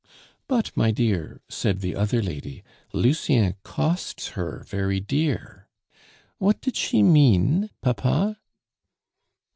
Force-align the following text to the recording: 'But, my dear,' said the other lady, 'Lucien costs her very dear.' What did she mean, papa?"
'But, 0.47 0.75
my 0.75 0.89
dear,' 0.89 1.41
said 1.47 1.81
the 1.81 1.95
other 1.95 2.23
lady, 2.23 2.63
'Lucien 2.91 3.53
costs 3.61 4.29
her 4.29 4.63
very 4.65 4.99
dear.' 4.99 5.67
What 6.39 6.59
did 6.59 6.75
she 6.75 7.03
mean, 7.03 7.69
papa?" 7.83 8.39